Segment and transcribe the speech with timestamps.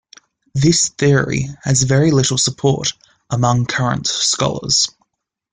[0.55, 2.93] This theory has very little support
[3.29, 4.89] among current scholars.